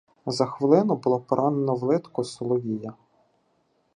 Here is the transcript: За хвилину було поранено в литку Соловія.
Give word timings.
За 0.25 0.45
хвилину 0.45 0.95
було 0.95 1.19
поранено 1.19 1.75
в 1.75 1.83
литку 1.83 2.23
Соловія. 2.23 2.93